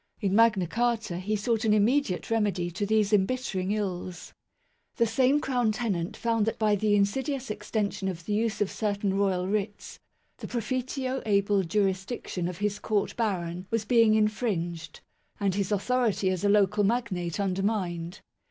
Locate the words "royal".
9.15-9.47